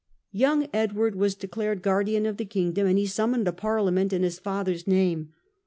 Young 0.31 0.67
Edward 0.73 1.13
was 1.15 1.35
declared 1.35 1.83
guardian 1.83 2.25
of 2.25 2.37
the 2.37 2.45
kingdom, 2.45 2.87
".nd 2.89 2.97
he 2.97 3.05
summoned 3.05 3.47
a 3.47 3.53
parliament 3.53 4.11
in 4.11 4.23
his 4.23 4.39
father's 4.39 4.87
name. 4.87 5.31